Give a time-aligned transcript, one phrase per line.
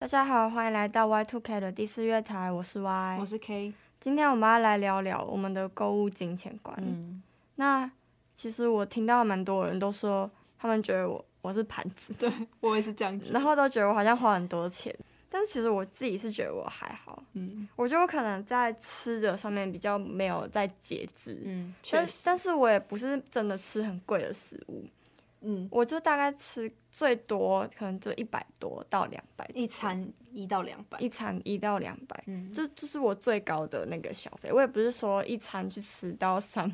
[0.00, 3.70] 大家好，欢迎来到 Y Two K 的第四月台，我是 Y，我是 K。
[4.00, 6.74] 今天我们要来聊聊我们的购物金钱观。
[6.80, 7.22] 嗯，
[7.56, 7.88] 那
[8.34, 10.28] 其实我听到蛮多人都说，
[10.58, 14.90] 他们觉得我我是盘子，对我也是这样觉得， 然后都觉得我好像花很多钱，
[15.28, 17.22] 但是其实我自己是觉得我还好。
[17.34, 21.38] 嗯，我觉得我可能在吃的上面比较没有在节制。
[21.44, 24.82] 嗯，但但是我也不是真的吃很贵的食物。
[25.42, 34.52] 嗯，我就大概吃最多可能就一百多到两百，一餐一到两百，一餐一到两百，嗯，这这是我最高的那个消费。
[34.52, 36.70] 我也不是说一餐去吃到三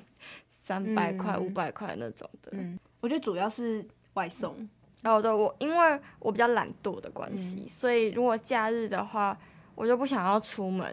[0.50, 2.50] 三百块、五百块那种的。
[2.54, 4.68] 嗯，我觉得主要是外送。
[5.04, 9.38] 哦，对，我因为我比较懒惰的关系，嗯，所以如果假日的话，
[9.76, 10.84] 我就不想要出门，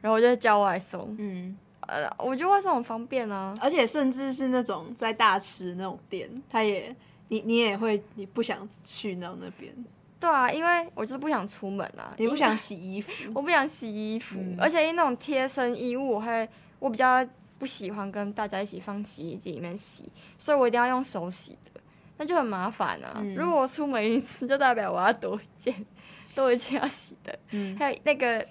[0.00, 1.14] 然后我就叫外送。
[1.20, 6.92] 嗯，呃，我觉得外送很方便啊，而且甚至是那种在大吃那种店，它也。
[7.32, 9.72] 你你也会，你不想去到那边？
[10.20, 12.14] 对啊，因为我就是不想出门啊。
[12.18, 13.10] 你不想洗衣服？
[13.34, 16.46] 我不想洗衣 服，嗯、而且那种贴身衣物，我会
[16.78, 17.26] 我比较
[17.58, 21.80] 不喜欢跟大家一起放洗衣机里面洗，所以我一定要用手洗的，
[22.18, 23.14] 那就很麻烦啊。
[23.16, 25.74] 嗯、如果我出门一次，就代表我要多一件，
[26.34, 27.38] 多一件要洗的。
[27.52, 28.46] 嗯，还有那个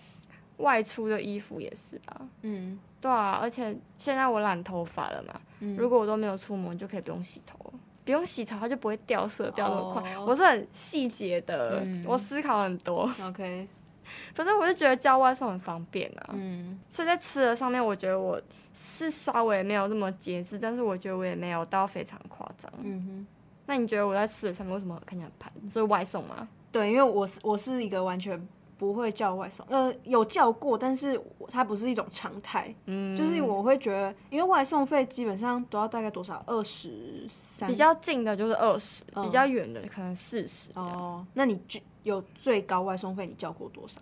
[0.58, 2.28] 外出的衣服也是啊。
[2.42, 7.72] 嗯，对啊，而且现在我染头发了嘛，嗯、如果我都没有出门，就可以不用洗头。
[8.04, 10.16] 不用洗头，它就不会掉色掉那么快。
[10.16, 10.30] Oh.
[10.30, 13.10] 我是很细节的，嗯，我思考很多。
[13.24, 13.68] OK，
[14.34, 16.30] 反正我就觉得叫外送很方便啊。
[16.34, 18.42] 嗯，所以在吃的上面，我觉得我
[18.74, 22.72] 是稍微没有那么节制，但是我觉得我也没有到非常夸张。
[22.82, 23.28] 嗯哼，
[23.66, 25.72] 那你觉得我在吃的上面为什么看起来很盘？
[25.72, 26.48] 是外送吗？
[26.72, 28.48] 对，因为我是我是一个完全。
[28.82, 32.74] 不会叫外送，呃，有叫过，但是它不是一种常态。
[32.88, 36.44] 嗯，就是我会觉得，因为外送费基本上都要大概多少？
[36.48, 37.70] 二十三。
[37.70, 40.72] 比较近的就是二十，嗯，比较远的可能四十。
[40.74, 43.28] 哦，那你就有最高外送费？
[43.28, 44.02] 你叫过多少？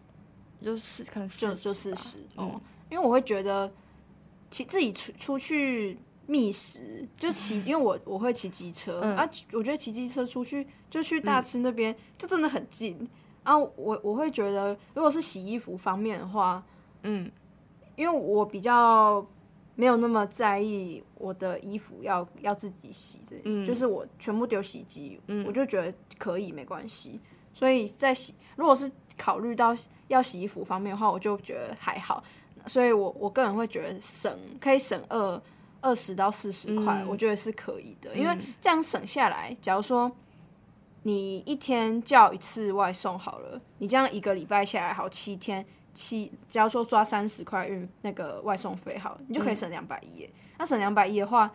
[0.63, 2.15] 就是可能就就四十。
[2.37, 3.69] 哦，嗯，因为我会觉得
[4.49, 13.05] 骑自己出出去觅食，就骑， 因为我我会骑机车，嗯，啊，我觉得骑机车出去就去大吃那边，嗯，就真的很近。
[13.49, 16.63] 然后我我会觉得，如果是洗衣服方面的话，
[17.01, 17.31] 嗯，
[17.95, 19.25] 因为我比较
[19.73, 27.19] 没有那么在意我的衣服要要自己洗这件事，嗯，就是我全部丢洗衣机，嗯，我就觉得可以没关系。
[27.51, 28.87] 所以在洗，如果是
[29.17, 29.75] 考虑到
[30.09, 32.23] 要洗衣服方面的话，我就觉得还好。
[32.67, 34.31] 所以我我个人会觉得省
[34.61, 35.41] 可以省二
[35.81, 40.11] 二十到四十块，我觉得是可以的，嗯，因为这样省下来，假如说。
[41.03, 50.29] 你一天叫一次外送好了，你这样一个礼拜下来好七天七，只要说抓三十块运那个外送费好了，你就可以省两百一。
[50.57, 51.49] 那省两百一的话，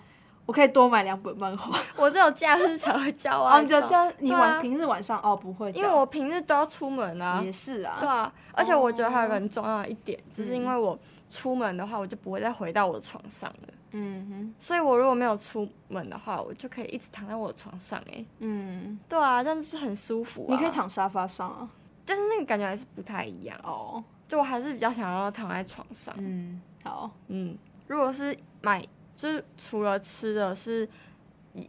[0.47, 1.79] 我可以多买两本漫画。
[1.97, 3.59] 我只有假日才会叫外送。
[3.59, 7.43] 哦，你就叫你晚平日晚上哦不会，因为我平日都要出门啊。
[7.43, 7.99] 也是啊。
[8.01, 10.99] 对啊，而且我觉得还有个很重要的一点，哦，就是因为我
[11.35, 13.69] 出门的话，我就不会再回到我的床上了。
[13.91, 18.25] 嗯哼，所以我如果没有出门的话，我就可以一直躺在我的床上哎。
[18.39, 20.55] 嗯，对啊，这样是很舒服啊。
[20.55, 21.69] 你可以躺沙发上啊，
[22.07, 24.03] 但是那个感觉还是不太一样哦。
[24.29, 26.15] 就我还是比较想要躺在床上。
[26.19, 27.59] 嗯，好，嗯，
[27.89, 28.81] 如果是买，
[29.17, 30.89] 就是除了吃的是，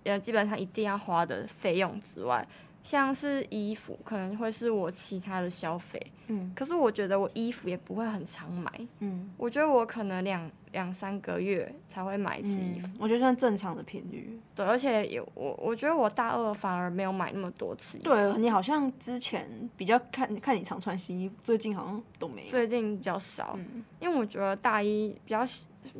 [0.03, 2.47] 呃，基本上一定要花的费用之外。
[2.85, 14.39] 像是衣服可能会是我其他的消费，嗯，可是我觉得我衣服也不会很常买，嗯，我觉得我可能两两三个月才会买一次衣服，嗯，我觉得算正常的频率。
[14.53, 18.09] 对，而且也我，我觉得我大二反而没有买那么多次衣服。
[18.09, 22.51] 对，你好像之前比较看看你常穿新衣服，最近好像都没有。
[22.51, 25.43] 最近比较少，嗯，因为我觉得大一比较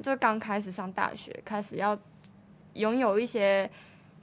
[0.04, 1.98] 就刚开始上大学，开始要
[2.76, 3.68] 拥有一些。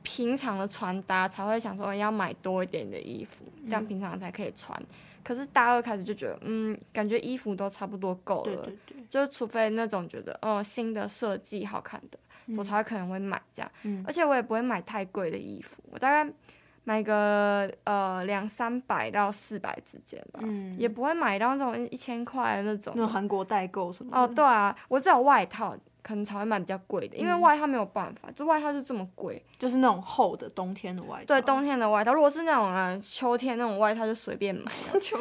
[0.02, 4.76] 平常的穿搭才会想说要买多一点的衣服，这样平常才可以穿。
[4.80, 4.86] 嗯、
[5.22, 13.70] 可是大二开始就觉得，嗯，感觉衣服都差不多够了，对对对，就除非那种觉得，哦，新的设计好看的，嗯、我才可能会买这样。
[13.84, 16.28] 嗯、而且我也不会买太贵的衣服，我大概
[16.84, 22.92] 买个呃两三百到四百之间吧，嗯，也不会买到那种一千块的那种。
[22.96, 24.10] 那种韩国代购什么？
[24.18, 25.76] 哦，对啊，我只有外套。
[26.02, 31.26] 可能才会买比较贵的，因为外套没有办法，这、嗯、外套就这么贵，就是那种厚的冬天的外套。
[31.26, 34.70] 对，冬天的外套，如果是那种啊秋天那种外套就随便买。
[35.00, 35.16] 秋，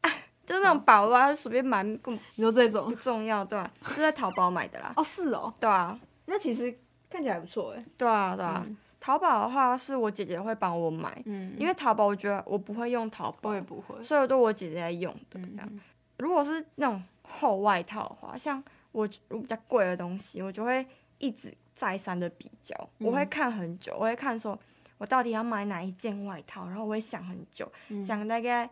[0.46, 1.98] 就是那种薄外套就随便买，你
[2.36, 3.88] 说这种不重要，对吧、啊？
[3.88, 4.92] 就在淘宝买的啦。
[4.98, 5.52] 哦，是哦。
[5.58, 6.78] 对啊，那其实
[7.08, 7.84] 看起来还不错哎。
[7.96, 8.62] 对啊，对啊。
[8.66, 15.68] 嗯、淘宝的话是我姐姐会帮我买，嗯，因为淘宝我觉得我不会用淘宝，我也不会，所以都我姐姐在用的这样。
[15.70, 15.80] 嗯、
[16.18, 18.62] 如果是那种厚外套的话，像
[18.96, 20.86] 我我比较贵的东西，我就会。
[21.18, 24.58] 一直再三的比较，我会看很久，嗯、我会看说，
[24.98, 28.66] 我到底要买哪一件外套，然后我会想很久，嗯、想大概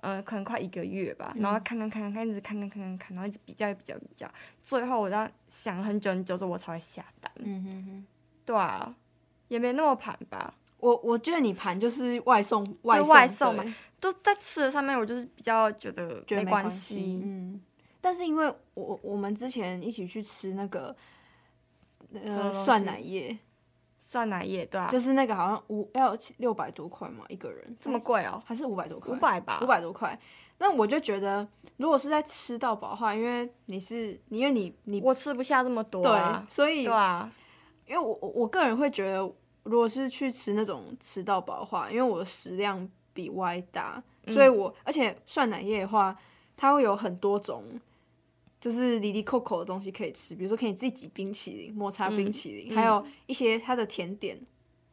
[0.00, 4.28] 嗯、呃，可能快一个月吧，然后看看看看看，一直看看看看看，然后一直比较比较比较，
[4.60, 7.30] 最后我这样想很久很久之后，我才会下单。
[7.36, 8.06] 嗯哼哼，
[8.44, 8.92] 对啊，
[9.46, 10.52] 也没那么盘吧。
[10.78, 13.64] 我我觉得你盘就是外送，外送，外送嘛，
[14.00, 17.22] 都在吃的上面，我就是比较觉得没关系。
[17.24, 17.60] 嗯，
[18.04, 20.94] 但是因为我我们之前一起去吃那个
[22.12, 23.38] 呃蒜奶叶，
[23.98, 28.38] 蒜奶叶对啊，就是那个好像五要六百多块嘛一个人，这么贵哦？
[28.44, 29.16] 还是五百多块？
[29.16, 30.18] 五百吧，五百多块。
[30.58, 31.48] 那我就觉得，
[31.78, 37.32] 如果是在吃到饱的话，因为你是你因为你你我吃不下这么多啊，对，所以对啊，
[37.86, 39.32] 因为我我我个人会觉得。
[39.64, 46.14] 如果是去吃那种吃到饱的话，因为我的食量比 Y 大，嗯、所以我而且涮奶液的话，
[46.54, 47.64] 它会有很多种，
[48.64, 54.40] 就是里里扣扣的东西可以吃，比如说可以自己挤冰淇淋、抹茶冰淇淋，嗯、还有一些它的甜点。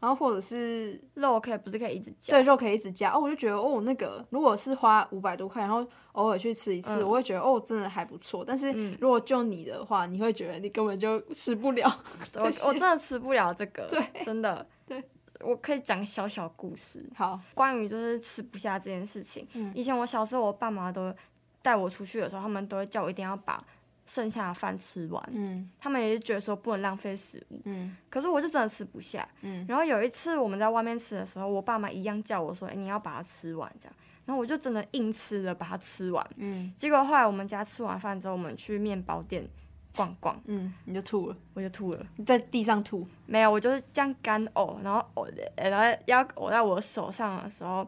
[0.01, 2.33] 然后或者是肉可以不是可以一直加？
[2.33, 8.43] 对，肉可以一直加哦，我就觉得哦，那个如果是花五百多块，然后偶尔去吃一次，嗯、我会觉得哦，真的还不错。
[8.43, 11.87] 但是如果就你的话，你会觉得你根本就吃不了。
[12.33, 14.67] 我我真的吃不了这个，对，真的。
[14.87, 15.01] 对，
[15.41, 17.07] 我可以讲小小故事。
[17.15, 19.47] 好，关于就是吃不下这件事情。
[19.53, 21.13] 嗯、以前我小时候，我爸妈都
[21.61, 23.63] 带我出去的时候，他们都会叫我一定要把。
[24.03, 39.47] 剩下的饭吃完，嗯，他们也是觉得说不能浪费食物，嗯，可是我就真的吃不下，嗯，然后有一次我们在外面吃的时候，我爸妈一样叫我说，哎、欸，你要把它吃完这样，然后我就真的硬吃了，把它吃完，嗯，结果后来我们家吃完饭之后，我们去面包店
[39.95, 47.87] 逛逛，嗯，你就吐了，我就吐了，你在地上吐，没有，我就是这样干呕，然后呕的，然后要呕在我手上的时候。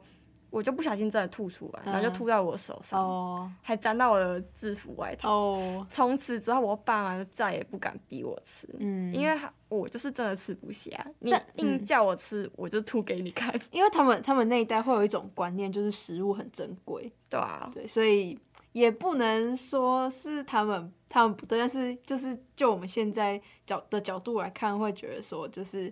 [0.53, 5.27] 我就不小心真的吐出来，然后就吐在我手上，哦、还沾到我的制服外套。
[5.27, 9.35] 哦，从此之后，我爸妈就再也不敢逼我吃，嗯，因为
[9.67, 10.91] 我就是真的吃不下。
[11.17, 13.51] 你硬叫我吃，嗯、我就吐给你看。
[13.73, 18.38] 因为他们他们那一代会有一种观念，就是食物很珍贵，对啊，对，所以
[18.73, 25.91] 也不能说是他们他们不对，但是就是就我们现在角的角度来看，会觉得说就是。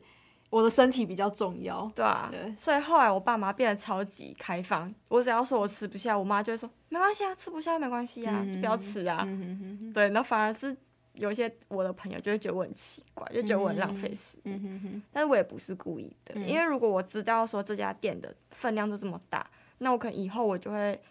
[0.52, 9.94] 我的身体比较重要，对啊，对，所以后来我爸妈变得超级开放，我只要说我吃不下，我妈就会说没关系啊，吃不下没关系啊，嗯、就不要吃啊，嗯、哼哼哼。
[9.94, 10.76] 对，那反而是
[11.14, 21.02] 有一些我的朋友就会觉得我很奇怪，就觉得我很浪费食物，嗯、哼哼但是我也不是故意的，嗯、因为如果我知道说这家店的分量就这么大，那我可能以后我就会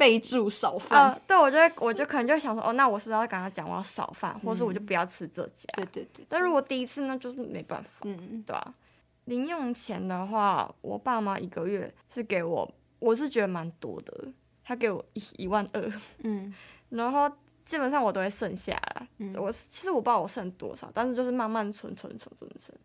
[0.00, 8.74] 备注少饭、呃，对，我就会我就可能就想说，哦，那我是不是要跟他讲我要少饭，或是我就不要吃这家，对对对，但如果第一次那就是没办法，嗯，对吧、啊？
[9.26, 14.28] 零用钱的话，我爸妈一个月是给我，我是觉得蛮多的，
[14.64, 15.92] 他给我一一万二，
[16.24, 16.52] 嗯，
[16.88, 17.30] 然后
[17.66, 22.76] 基本上我都会剩下来，嗯、我其实我不知道我剩多少，但是就是慢慢存存存存存，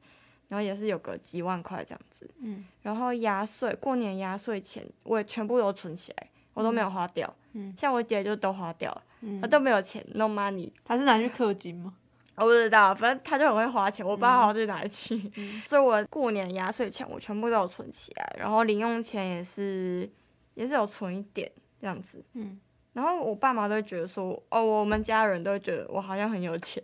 [0.49, 11.93] 然后也是有个几万块这样子，嗯，然后压岁过年压岁钱我也全部都存起来，我都没有花掉，嗯，像我姐就都花掉了，嗯，她都没有钱，no money，她是拿去氪金吗？
[12.37, 15.31] 我不知道，反正她就很会花钱，我不知道他花去哪里去。
[15.35, 20.09] 嗯、 所以我过年压岁钱我全部都有存起来，然后零用钱也是
[20.53, 21.49] 也是有存一点
[21.79, 22.23] 这样子。
[22.33, 22.59] 嗯、
[22.93, 26.83] 然后我爸妈都会觉得说，哦，我们家人都会觉得我好像很有钱，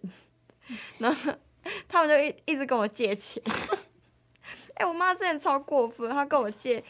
[0.69, 1.33] 嗯、 然后
[1.87, 3.41] 他们就一一直跟我借钱。
[4.75, 6.83] 哎、欸，我妈之前超过分，她跟我借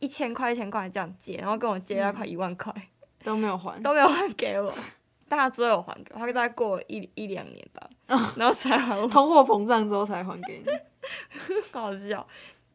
[0.00, 2.74] 一千块一千块这样借，然后跟我借了快一万块，
[3.22, 4.72] 都没有还， 都没有还给我。
[5.28, 9.06] 但他之后有还给我，他大概过了一一两年吧， 哦、然后才还我。
[9.06, 10.72] 通货膨胀之后才还给你，
[11.72, 12.26] 好笑。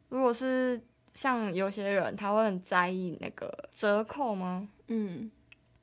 [0.07, 0.81] 如果是
[1.13, 4.67] 像有些人，他会很在意那个折扣吗？
[4.87, 5.29] 嗯，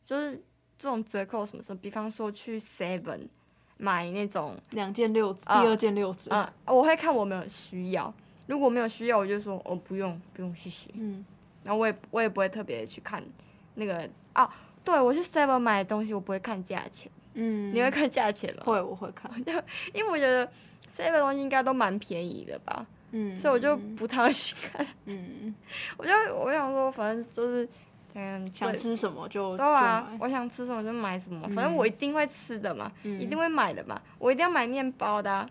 [0.05, 0.37] 就是
[0.79, 3.29] 这种折扣什么时候，比方说去 Seven
[3.77, 6.35] 买那种两件六折，啊、第二件六折。
[6.35, 8.15] 啊，我会看我没有需要，
[8.47, 10.89] 如果没有需要，我就说哦不用不用谢谢。
[10.95, 11.23] 嗯，
[11.65, 13.23] 然后我也我也不会特别去看
[13.75, 14.49] 那个啊。
[14.85, 17.11] 对，我去 Seven 买的东西，我不会看价钱。
[17.35, 18.63] 嗯，你会看价钱吗？
[18.65, 19.31] 会，我会看。
[19.95, 20.45] 因为我觉得
[20.97, 22.85] Seven 东西应该都蛮便宜的吧。
[23.13, 23.39] 嗯。
[23.39, 24.87] 所以我就不太会去看。
[25.05, 25.55] 嗯。
[25.97, 27.69] 我就我想说，反正就是
[28.15, 35.31] 嗯，想吃什么就对啊，我想吃什么就买什么，反正我一定会吃的嘛，一定会买的嘛，我一定要买面包的。
[35.33, 35.49] 啊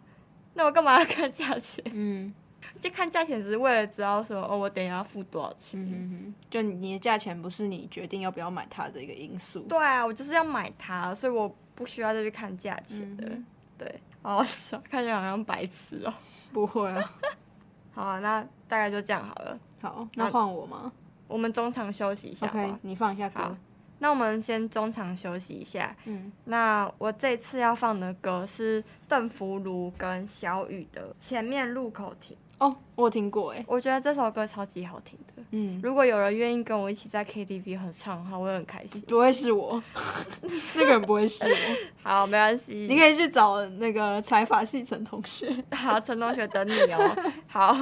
[0.53, 1.81] 那我干嘛要看价钱？
[1.95, 2.33] 嗯。
[2.79, 5.79] 就看价钱只是为了知道说哦，我等一下要付多少钱。
[5.83, 9.61] 嗯哼，就你的价钱不是你决定要不要买它的一个因素。
[9.61, 13.29] 对啊，我就是要买它，所以我不需要再去看价钱的。
[13.77, 16.13] 对，好好笑，看起来好像白痴哦。
[16.53, 17.13] 不会啊。
[17.93, 19.59] 好啊，那大概就这样好了。
[19.81, 20.91] 好，那换我吗？
[21.27, 22.45] 我们中场休息一下。
[22.47, 23.55] OK，你放一下歌。
[23.99, 25.95] 那我们先中场休息一下。
[26.05, 32.35] 嗯，那我这次要放的歌是邓福如跟小雨的《前面路口停》。
[32.61, 35.43] 哦，我有听过哎，我觉得这首歌超级好听的。
[35.49, 39.01] 嗯，如果有人愿意跟我一起在 KTV 合唱的话，我会很开心。
[39.07, 39.81] 不会是我，
[40.75, 41.55] 那个人不会是我。
[42.03, 45.51] 好，没关系，你可以去找那个财法系陈同学。
[45.71, 47.15] 好，陈同学等你哦。
[47.49, 47.75] 好，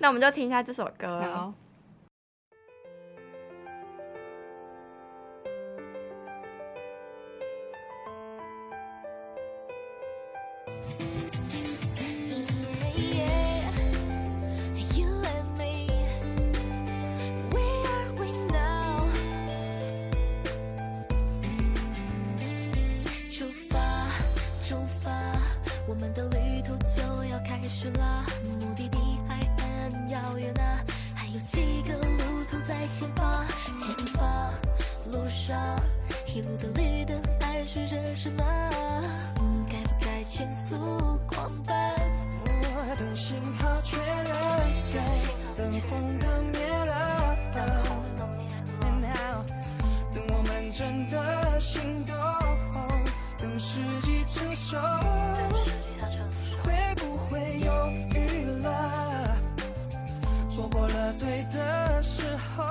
[0.00, 1.22] 那我们就听一下这首歌。
[1.22, 1.54] 好。
[27.58, 28.22] 开始了，
[28.60, 30.84] 目的地还很遥远呢、啊，
[31.14, 34.52] 还有几个路口在前方，前方
[35.10, 35.80] 路上
[36.26, 38.44] 一路的绿灯暗示着什么？
[39.70, 40.76] 该不该减速
[41.26, 41.74] 狂奔？
[42.44, 44.26] 我的信号确认，
[44.92, 45.00] 该
[45.56, 47.36] 等红灯灭了。
[50.12, 52.14] 等我们真的心动，
[53.38, 54.76] 等时机成熟。
[60.56, 62.22] 错过了对的时
[62.56, 62.64] 候，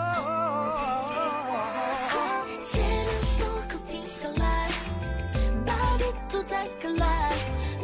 [2.63, 4.67] 千万不哭停下来，
[5.63, 7.31] 把地图再看来，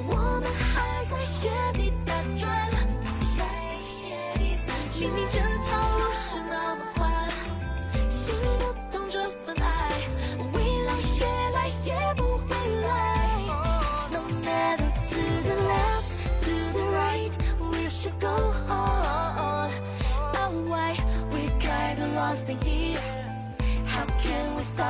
[0.07, 1.80] 我们还在原地。
[24.81, 24.87] 出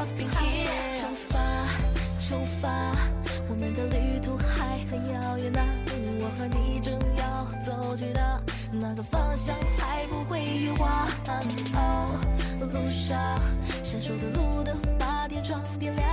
[1.27, 1.37] 发，
[2.21, 2.95] 出发，
[3.49, 5.59] 我们的旅途还很遥远呢，
[6.21, 10.89] 我和你正要走去的那个方向，才不会遗忘。
[11.75, 12.17] 哦，
[12.61, 13.37] 路上
[13.83, 16.07] 闪烁的路灯把天窗点亮。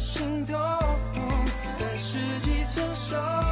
[0.00, 0.58] 心动，
[1.78, 3.51] 但时机成熟。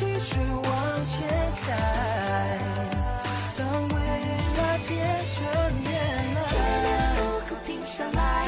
[0.00, 1.28] 继续往前
[1.60, 1.76] 开。
[3.58, 3.94] 当未
[4.56, 4.90] 来变
[5.26, 5.36] 成
[5.82, 5.92] 年
[6.34, 8.39] 来，时间不够停下来。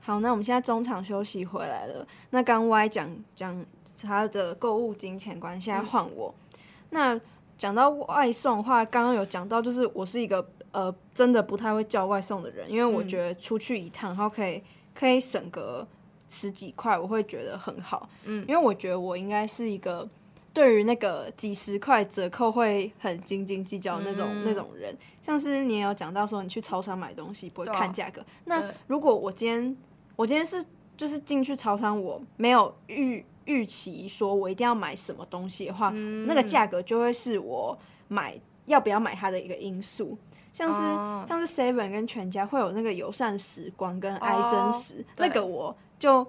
[0.00, 2.06] 好，那我们现在中场休息回来了。
[2.30, 3.66] 那刚 Y 讲讲
[4.00, 6.34] 他的购物金钱观，现在换我。
[6.52, 6.58] 嗯、
[6.90, 7.20] 那
[7.58, 14.62] 讲到外送的话，刚刚有讲到，就是我是一个呃真的不太会叫外送的人，因为我觉得出去一趟，然后可以
[14.94, 15.86] 可以省个
[16.26, 18.08] 十几块，我会觉得很好。
[18.24, 20.08] 嗯，因为我觉得我应该是一个
[20.52, 24.96] 对于那个几十块折扣会很斤斤计较的那种、嗯、那种人。
[25.22, 28.20] 像是你也有讲到说，你去超商买东西不会看价格。
[28.20, 29.76] 啊、那如果我今天
[30.16, 30.64] 我今天是
[30.96, 37.78] 就是进去超商，我没有预预期说我一定要买什么东西的话，嗯、那个价格就会是我
[38.08, 40.18] 买要不要买它的一个因素。
[40.52, 46.26] 像是、哦、像是 Seven 跟全家会有那个友善时光跟爱真实，哦、那个我就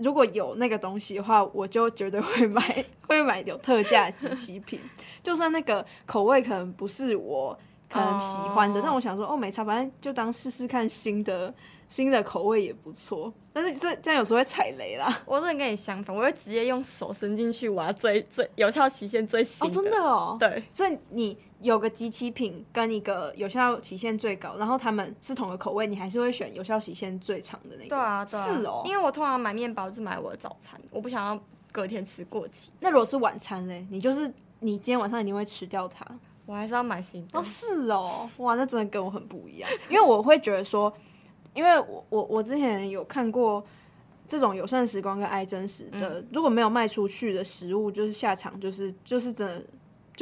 [0.00, 4.78] 如果有那个东西的话，我就绝对会买， 会买有特价的即期品。
[5.22, 8.84] 就算那个口味可能不是我可能喜欢的，oh.
[8.84, 11.52] 但我想说，哦，没差，反正就当试试看新的
[11.88, 13.32] 新的口味也不错。
[13.52, 15.22] 但是这这样有时候会踩雷啦。
[15.26, 19.72] 我真的跟你相反，我会直接用手伸进去挖最最有效期限最新的。
[19.72, 20.36] 哦，真的哦。
[20.38, 21.36] 对，所以你。
[21.62, 27.88] 有个即期品跟一个有效期限最高，然后他们是同个口味，你还是会选有效期限最长的那个？
[27.88, 28.82] 对啊，对啊，是哦。
[28.84, 31.40] 因为我通常买面包就买我的早餐，我不想要
[31.70, 32.70] 隔天吃过期。
[32.80, 33.86] 那如果是晚餐嘞？
[33.90, 36.04] 你就是你今天晚上一定会吃掉它？
[36.44, 37.38] 我还是要买新的。
[37.38, 39.70] 哦，是哦，哇，那真的跟我很不一样。
[39.88, 40.92] 因为我会觉得说，
[41.54, 43.64] 因为我我我之前有看过
[44.26, 49.62] 这种友善时光跟爱真实的，嗯、如果没有卖出去的食物，就是下场就是就是真的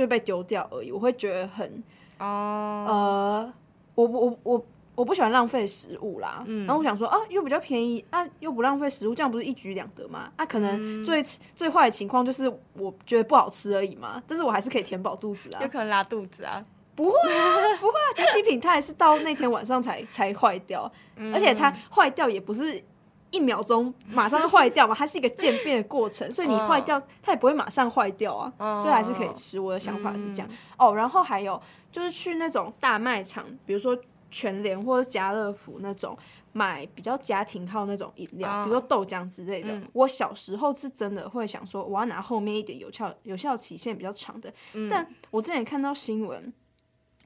[0.00, 0.90] 就被丢掉而已。
[0.90, 1.82] 我会觉得很。
[2.18, 3.52] 哦，uh, 呃，
[3.94, 10.30] 我我我我不喜欢浪费食物啦，嗯、然后我想说啊，又比较便宜啊，又不浪费食物，这样不是一举两得吗？
[10.36, 16.62] 啊，可能最、嗯、最坏的情况就是我觉得不好吃而已嘛，但是我还是可以填饱肚子啊，有可能拉肚子啊？
[16.94, 22.82] 不会啊，不会啊，即期品它也是到那天晚上才才坏掉，嗯、而且它坏掉也不是。
[23.30, 29.58] 一秒钟马上坏掉嘛，它是一个渐变的过程，所以你坏掉它也不会马上坏掉啊，所以还是可以吃。
[29.60, 30.94] 我的想法是这样哦。
[30.94, 31.60] 然后还有
[31.92, 33.96] 就是去那种大卖场，比如说
[34.30, 36.16] 全联或者家乐福那种
[36.52, 39.80] 买比较家庭号那种饮料，比如说豆浆之类的。
[39.92, 44.52] 我小时候是真的会想说，我要拿后面一点有效有效期限比较长的。
[44.90, 46.52] 但我之前看到新闻，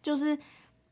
[0.03, 0.39] 就是。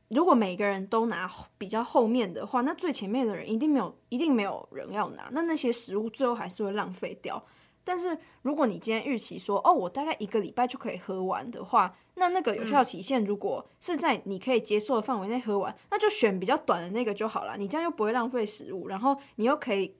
[0.09, 5.29] 如果每个人都拿比较后面的话，那最前面的人一定没有，一定没有人要拿。
[5.31, 7.43] 那那些食物最后还是会浪费掉。
[7.85, 17.57] 但是如果你今天预期说，哦，我大概一个礼拜就可以喝完的话，那那个有效期限如果是在你可以接受的范围内喝完，嗯、那就选比较短的那个就好了。
[17.57, 19.93] 你这样又不会浪费食物，然后你又可以，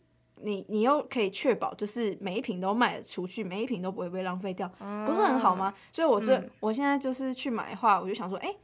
[0.44, 4.66] 你你又可以确保就是每一瓶都卖得出去，每一瓶都不会被浪费掉，
[5.06, 5.74] 不是很好吗？
[5.92, 8.58] 所以我这、嗯、我现在就是去买的话，我就想说，哎、欸。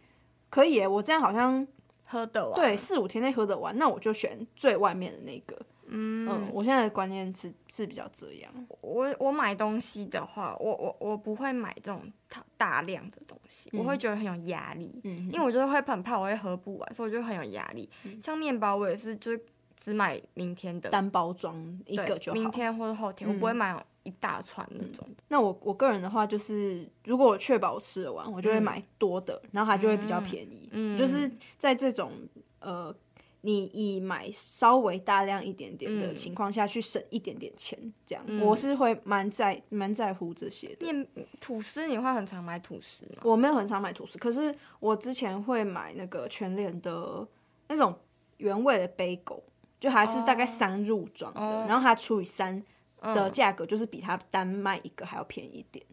[0.49, 1.65] 可以耶，我这样好像
[2.05, 5.57] 喝得完，对，四五天内喝得完，那我就选最外面的那个。
[5.91, 8.51] 嗯，嗯，我现在的观念是是比较这样。
[8.81, 15.01] 我我买东西的话，我我我不会买这种大大量的东西，嗯、我会觉得很有压力。
[15.03, 17.89] 嗯，因为我就是会很怕我会喝不完，所以我就很有压力。
[18.03, 19.41] 嗯、像面包，我也是就是
[19.75, 21.55] 只买明天的单包装
[21.87, 23.83] 一个就好，明天或者后天，嗯、我不会买。
[24.09, 25.15] 一大串那种、嗯。
[25.27, 30.67] 那我我个人的话，就是如果我确保我吃得完，我就会买多的，嗯、然后它就会比较便宜。
[30.71, 32.11] 嗯，就是在这种
[32.59, 32.93] 呃，
[33.41, 40.91] 你以买稍微大量一点点的情况下去省一点点钱，这样、嗯、我是会蛮在蛮在乎这些的。
[40.91, 41.07] 面
[41.39, 43.21] 吐司你会很常买吐司吗？
[43.23, 47.25] 我没有很常买吐司，可是我之前会买那个全脸的
[47.67, 47.95] 那种
[48.37, 49.43] 原味的贝狗，
[49.79, 52.63] 就还是大概三入装的，哦、然后它除以三。
[53.01, 55.85] 的价格就是比它单卖一个还要便宜一点。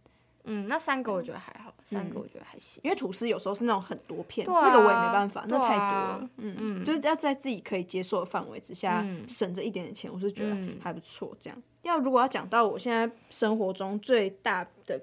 [0.48, 2.80] 嗯，那三个我觉得还好，嗯、三个我觉得还行。
[2.84, 5.90] 因为吐司有时候是那种很多片，啊、那个我也没办法，那太多了。
[5.90, 11.36] 啊、嗯嗯，就是要在自己可以接受的范围之下，嗯、省着一点点钱，我是觉得还不错。
[11.40, 15.00] 这样，要如果要讲到我现在生活中最大的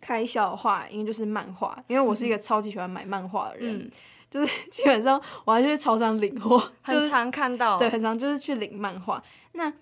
[0.00, 3.90] 开销的话，应该就是漫画，因为我是一个超级喜欢买漫画的人，嗯、
[4.30, 6.56] 就是基本上我还去超商领货，
[6.86, 9.20] 就是、很常看到，对，很常就是去领漫画。
[9.54, 9.72] 那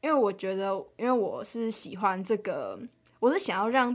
[0.00, 2.78] 因为我觉得，因为我是喜欢这个，
[3.18, 3.94] 我是想要让，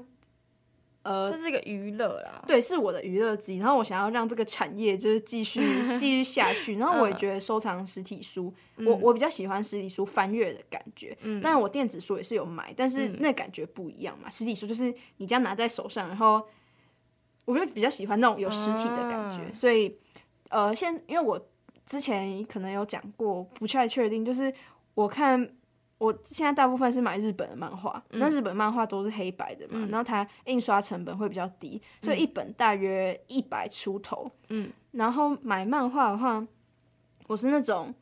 [1.03, 3.57] 呃，这是一个娱乐啦，对，是我的娱乐之一。
[3.57, 5.61] 然后我想要让这个产业就是继续
[5.97, 6.75] 继续下去。
[6.75, 11.17] 然后我也觉得收藏实体书，嗯、我我比较喜欢实体书翻阅的感觉。
[11.21, 14.27] 嗯，当然我电子书也是有买，但是那感觉不一样嘛。
[14.27, 16.45] 嗯、实体书就是你这样拿在手上，然后
[17.45, 19.37] 我就比较喜欢那种有实体的感觉。
[19.43, 19.97] 啊、所以，
[20.49, 21.47] 呃，现因为我
[21.85, 24.53] 之前可能有讲过，不太确定，就是
[24.95, 25.49] 我看。
[25.97, 34.29] 我现在大部分是买日本的漫画，那、嗯、日本漫画都是黑白的嘛，嗯、然后它印刷成本会比较低，嗯、所以一本大约一百出头。
[34.49, 36.45] 嗯，然后买漫画的话，
[37.27, 37.93] 我是那种，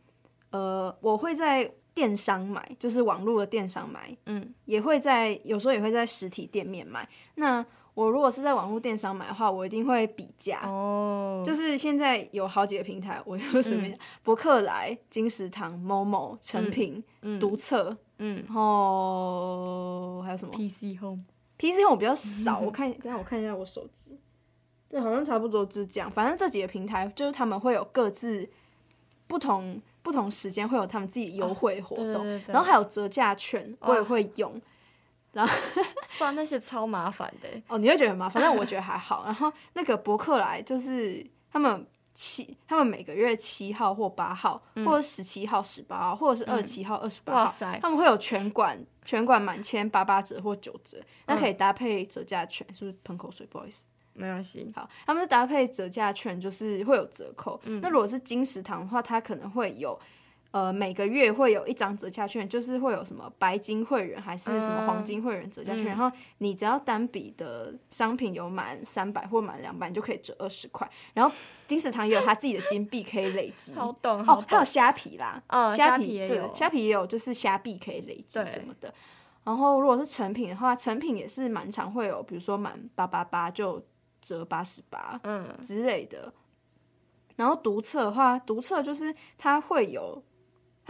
[0.49, 7.07] 呃，我会在电商买，就是网络的电商买，嗯，也会在有时候也会在实体店面买。
[7.35, 10.61] 那我如果是在网络电商买的话，我一定会比价。
[10.63, 17.03] 哦，就是现在有好几个平台，我就随便讲， 博客来、金石堂、Momo、诚品、
[17.39, 22.59] 读册，嗯，然后还有什么？PC Home，PC Home 我比较少。
[22.59, 24.17] 我 看，等下我看一下我手机，
[24.87, 26.09] 对，好像差不多就是这样。
[26.09, 28.49] 反正这几个平台就是他们会有各自
[29.27, 34.61] 不同不同时间会有他们自己优惠活动，然后还有折价券，我也会用。
[35.33, 35.57] 然后
[36.07, 39.23] 算那些超麻烦的哦，你会觉得很麻烦，但我觉得还好。
[39.25, 53.47] 然后那个博客来就是他们七，他们每个月七号或八号，嗯、或者十七号、十八号，或者是二十七号、二十八号，他们会有全馆全馆满千八八折或九折，那可以搭配折价券，是不是喷口水？
[53.47, 54.69] 不好意思，没关系。
[54.75, 57.59] 好，他们是搭配折价券，就是会有折扣。
[57.63, 59.97] 嗯、那如果是金石堂的话，它可能会有。
[60.51, 70.89] 呃，每个月会有一张折价券，就是会有什么白金会员还是什么黄金会员折价券，嗯、然后你只要单笔的商品有满三百或满两百，你就可以折二十块。
[71.13, 71.33] 然后
[71.67, 73.95] 金石堂也有他自己的金币可以累积， 哦，
[74.45, 78.93] 还有虾皮啦，嗯、虾皮也有，对，虾皮也有，就是虾币可以累积什么的。
[79.45, 83.81] 然后如果是成品的话，成品也是蛮常会有，比如说满八八八就
[84.19, 86.33] 折八十八，嗯之类的。
[87.37, 90.21] 然后独册的话，独册就是它会有。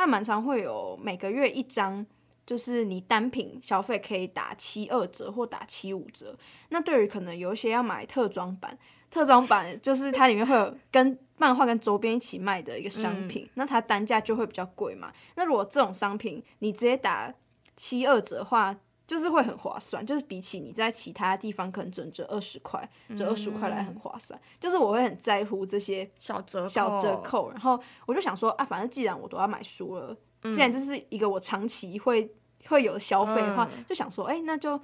[0.01, 2.03] 它蛮常会有每个月一张，
[2.43, 6.35] 就是你单品消费可以打七二折或打七五折。
[6.69, 8.75] 那对于可能有一些要买特装版，
[9.11, 15.13] 特装版就是它里面会有跟漫画跟周边一起卖的一个商品，嗯、那它单价就会比较贵嘛。
[15.35, 17.31] 那如果这种商品你直接打
[17.75, 18.75] 七二折的话，
[19.11, 24.39] 就是会很划算，就是比起你在其他地方可能只能折二十块，折二十块来很划算。
[24.39, 32.33] 嗯、就是我会很在乎这些小折小折扣，然后我就想说啊，反正既然我都要买书了，嗯、既然这是一个我长期会
[32.67, 34.79] 会有的消费的话，嗯、就想说，哎、欸，那就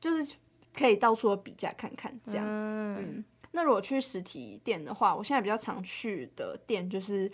[0.00, 0.36] 就是
[0.72, 2.46] 可以到处的比价看看，这样。
[2.46, 7.28] 嗯，嗯，那如果去实体店的话，我现在比较常去的店就是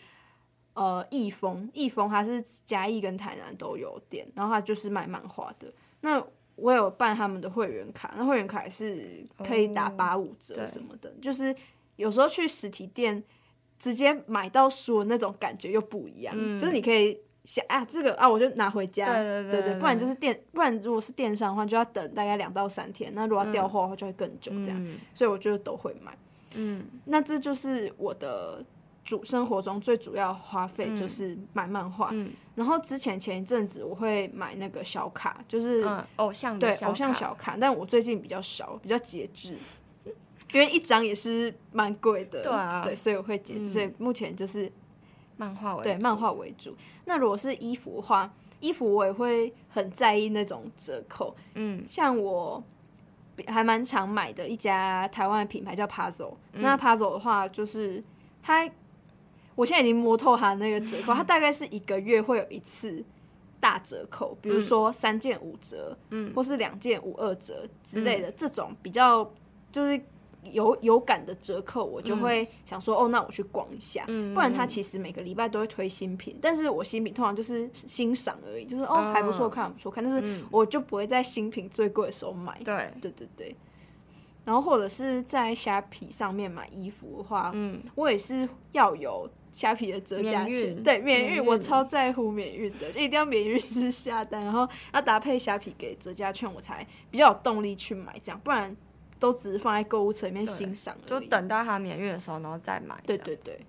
[0.72, 5.70] 呃易丰，易丰它是嘉义跟台南都有店，然后它就是卖漫画的。
[6.04, 6.22] 那
[6.56, 11.52] 我有办他们的会员卡，那会员卡也是可以打八五折什么的，哦、就是
[11.96, 13.24] 有时候去实体店
[13.78, 26.16] 直接买到书的那种感觉又不一样，嗯、就是你可以想啊，这个啊我就拿回家，对对对，对，对对，不然就是电，不然如果是电商的话就要等大概两到三天，那如果要调货的话就会更久这样，嗯、所以我觉得都会买，
[26.54, 28.62] 嗯，那这就是我的。
[29.04, 32.10] 主生活中最主要花费就是买漫画，
[32.54, 39.58] 然后之前前一阵子我会买那个小卡，就是、嗯、偶像对偶像小卡，但我最近比较少，比较节制，
[40.52, 44.72] 因为一张也是蛮贵的，对啊，对，所以我会节制，嗯、所以目前就是
[45.36, 46.74] 漫画为对漫画为主。
[47.04, 52.64] 那如果是衣服的话，衣服我也会很在意那种折扣，嗯，像我
[53.48, 58.02] 还蛮常买的一家台湾的品牌叫 Puzzle，、嗯、那 Puzzle 的话就是
[58.42, 58.66] 它。
[59.54, 63.04] 我现在已经摸透它那个折扣，它大概是一个月会有一次
[63.60, 69.32] 大折扣，比如说三件五折，嗯，或是两件五二折之类的，这种比较
[69.72, 69.98] 就是
[70.52, 74.04] 有有感的折扣，我就会想说，哦，那我去逛一下。
[74.34, 82.60] 不然它其实每个礼拜都会推新品，但是我新品通常就是欣赏而已，就是哦还不错看，不错看，但是我就不会在新品最贵的时候买。
[82.64, 83.56] 对，对对对。
[84.44, 89.30] 然后或者是在虾皮上面买衣服的话，嗯，我也是要有。
[89.54, 98.76] 虾皮的折价券，对免运，我超在乎免运的，就一定要免运之下单，然后要搭配虾皮给折价券，我才比较有动力去买，这样不然
[99.20, 103.00] 都只是放在购物车里面欣赏，就等到它免运的时候，然后再买。
[103.06, 103.64] 对对对。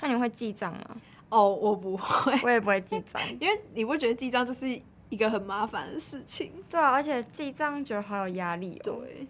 [0.00, 1.00] 那你会记账吗？
[1.30, 4.68] 哦，我不会，我也不会记账， 因为你不觉得记账就是
[5.08, 6.52] 一个很麻烦的事情？
[6.68, 9.00] 对啊，而且记账觉得好有压力哦。
[9.00, 9.26] 对，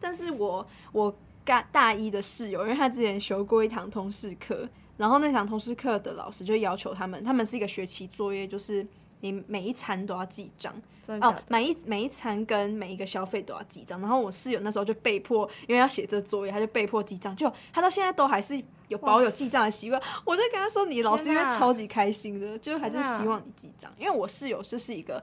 [0.00, 4.68] 但是我我大大一的室友，因为他之前修过一堂通识课。
[5.00, 8.86] 然后那堂通识课的老师就要求他们，他们是一个学期作业，就是
[9.20, 10.74] 你每一餐都要记账
[11.22, 13.98] 哦，每一每一餐跟每一个消费都要记账。
[13.98, 17.34] 然后我室友那时候就被迫，因为要写这作业，他就被迫记账。
[17.34, 20.00] 就他到现在都还是有保有记账的习惯。
[20.26, 25.22] 我就跟他说：“你老师应该超级开心的，哪就还是希望你记账。”因为我室友就是一个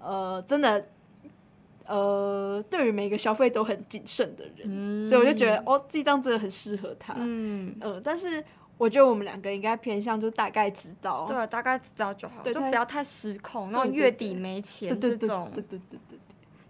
[0.00, 0.88] 呃，真的
[1.86, 7.14] 呃，对于每个消费都很谨慎的人，嗯、所以我就觉得哦，记账真的很适合他。
[7.18, 8.44] 嗯呃，但是。
[8.82, 13.70] 我觉得我们两个应该偏向，就大概知道，对，大概知道就好，就不要太失控。
[13.70, 16.18] 然后月底没钱这种，对对对对对对。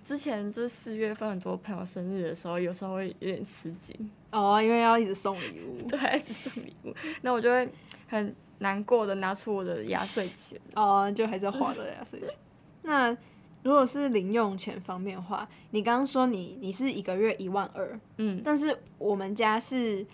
[0.04, 7.66] 之前就是四月份很多朋友生日的时候，有时候会有点吃紧哦，因为要一直送礼物， 对，一直送礼物，那我就会
[8.08, 12.28] 很难过的拿出我的压岁钱哦，就还是要花的压岁钱。
[12.82, 13.16] 那
[13.62, 20.06] 如果是零用钱方面的话，你刚刚说你你是一个月一万二，嗯，但是我们家是。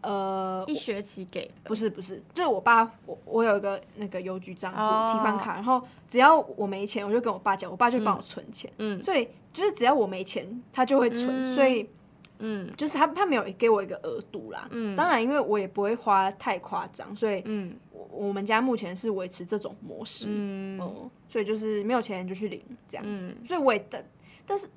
[0.00, 11.88] 呃，一学期给不是不是，就是我爸，我我有一个那个邮局账户提款卡，然后只要我没钱，我就跟我爸讲，我爸就帮我存钱，嗯，所以就是只要我没钱，他就会存，所以
[12.38, 20.78] 嗯，就是他他没有给我一个额度啦，嗯，当然因为我也不会花太夸张，所以嗯，我我们家目前是维持这种模式，嗯，
[21.28, 24.04] 所以就是没有钱就去领这样，嗯，所以我也但
[24.46, 24.68] 但是，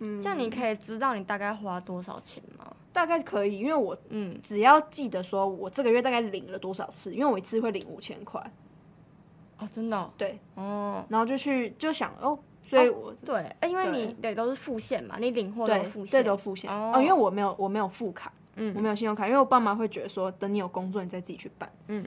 [0.00, 2.70] 嗯，这样你可以知道你大概花多少钱吗？
[2.96, 8.40] 大概可以，因为我嗯，只要记得说我这个月大概领了多少次，因为我一次会领五千块。
[9.58, 10.10] 哦，真的、哦？
[10.16, 14.34] 对，哦，然后就去就想哦，所以我、哦、对，哎，因为你对。
[14.34, 16.70] 都是付现嘛，你领货都付现，对，都付现。
[16.70, 22.02] 哦，哦，因为我没有我没有副卡，嗯，我没有信用卡，因为我爸妈会觉得说，等你有工作，你再自己去办，嗯，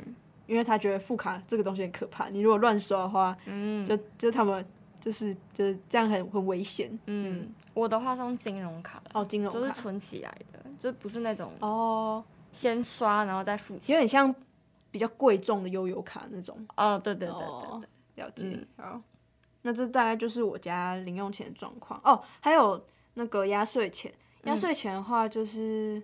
[0.47, 4.65] 因为他觉得副卡这个东西很可怕，你如果乱刷的话，嗯，就就他们
[5.00, 9.60] 就是就是这样很很危险，嗯，我的话是用金融卡，哦，金融卡。
[9.60, 14.34] 就是存起来的，就不是那种哦，先刷然后再付钱，有点像
[14.92, 17.90] 比较贵重的悠游卡那种，哦，对对对对对。
[18.16, 19.02] 了解，嗯，好，
[19.62, 21.98] 那这大概就是我家零用钱的状况。
[22.04, 22.22] 哦。
[22.42, 26.04] 还有那个压岁钱，压岁钱的话就是，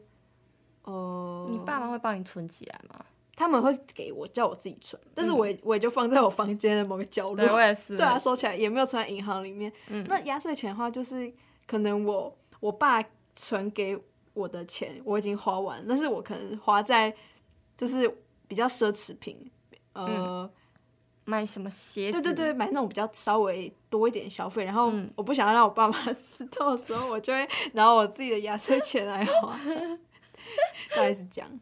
[0.86, 3.06] 嗯、呃，你爸妈会帮你存起来吗？
[3.36, 7.36] 他们会给我，叫我自己存，但是我也、嗯、我也就放在我房间的某个角落。
[7.36, 7.96] 对，我也是。
[7.98, 9.72] 对啊，收起来也没有存在银行里面。
[9.90, 11.32] 嗯、那压岁钱的话，就是
[11.68, 13.04] 可能我我爸
[13.36, 13.98] 存给
[14.34, 17.14] 我的钱我已经花完，但是我可能花在
[17.78, 18.10] 就是
[18.48, 19.52] 比较奢侈品，
[19.94, 20.08] 呃。
[20.10, 20.50] 嗯
[21.28, 22.22] 买什么鞋子？
[22.22, 29.60] 对对对，买那种比较稍微多一点消费，然后我不想要让我爸妈知道的时候，我就会拿我自己的压岁钱来花，
[30.96, 31.60] 大概是这样。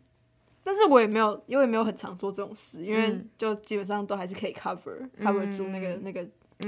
[0.64, 6.26] 但是我也没有，因为没有很常做这种事，因为就基本上都还是可以 cover、嗯、cover 住那个那个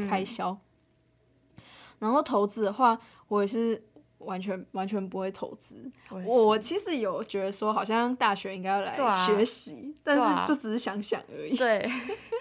[0.10, 0.50] 开销。
[0.50, 1.64] 嗯、
[2.00, 3.82] 然后投资的话，我也是。
[4.20, 5.76] 完全完全不会投资，
[6.10, 8.96] 我我其实有觉得说，好像大学应该要来
[9.28, 11.56] 学习，啊、但是就只是想想而已。
[11.56, 11.88] 对，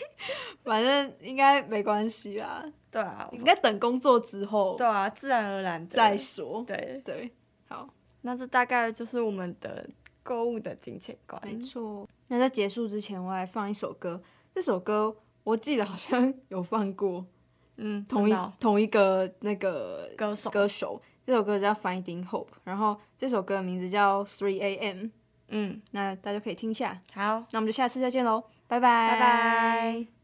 [0.65, 2.65] 反正应该没关系啦。
[2.91, 4.77] 对啊，应该等工作之后。
[4.79, 6.65] 对啊，自然而然再说。
[6.67, 7.31] 对对，
[7.69, 7.87] 好，
[8.23, 9.87] 那这大概就是我们的
[10.25, 11.41] 购物的金钱观。
[11.45, 12.09] 没错。
[12.27, 14.21] 那在结束之前，我来放一首歌。
[14.53, 17.25] 这首歌我记得好像有放过，
[17.77, 21.01] 嗯，同一同一个那个歌手歌手。
[21.27, 24.99] 这首歌叫《Finding Hope》，然后这首歌的名字叫《Three A.M》。
[25.49, 27.01] 嗯，那大家可以听一下。
[27.15, 30.24] 好，那我们就下次再见喽，拜拜，拜拜。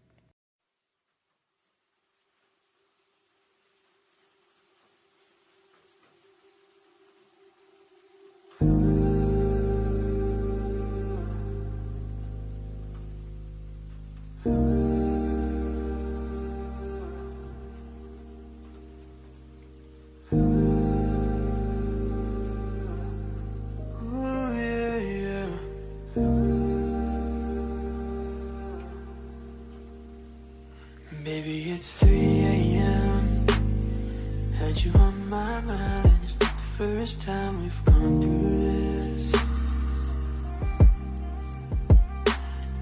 [34.71, 39.35] Got you on my mind, and it's not the first time we've gone through this.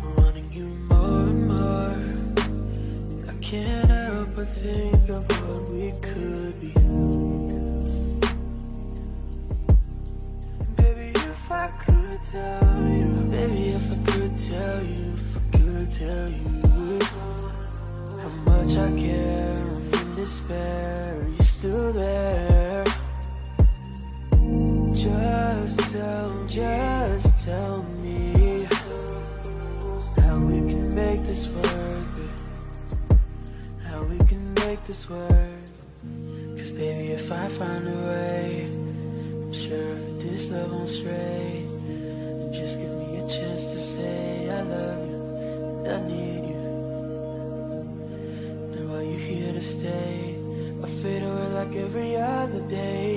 [0.02, 1.98] I'm wanting you more and more.
[3.26, 6.72] I can't help but think of what we could be.
[6.76, 7.86] And
[10.76, 15.90] baby, if I could tell you, baby, if I could tell you, if I could
[15.90, 17.00] tell you
[18.20, 21.26] how much I care, I'm in despair.
[21.38, 22.84] You still there.
[24.94, 28.68] Just tell, just tell me
[30.18, 32.06] how we can make this work.
[33.88, 35.64] How we can make this work.
[36.56, 38.70] Cause baby, if I find a way,
[39.42, 41.66] I'm sure this love won't stray.
[42.52, 46.62] Just give me a chance to say I love you, I need you.
[48.74, 50.17] Now are you here to stay?
[51.68, 53.07] like every other day.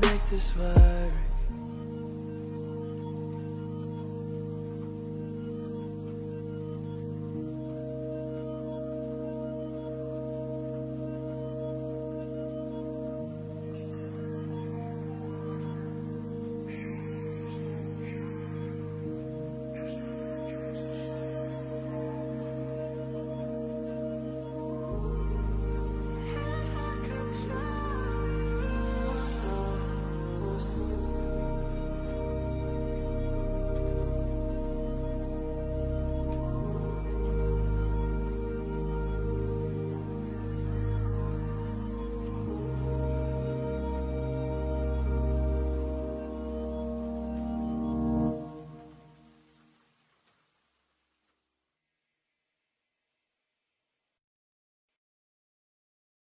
[0.00, 1.39] Make this work